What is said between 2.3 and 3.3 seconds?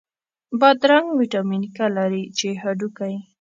چې هډوکی